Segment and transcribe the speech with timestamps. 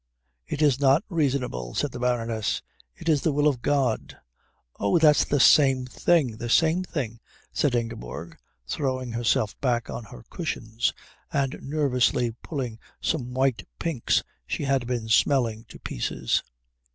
[0.47, 2.63] "It is not reasonable," said the Baroness.
[2.95, 4.17] "It is the Will of God."
[4.79, 7.19] "Oh, that's the same thing, the same thing,"
[7.53, 10.91] said Ingeborg, throwing herself back on her cushions
[11.31, 16.41] and nervously pulling some white pinks she had been smelling to pieces.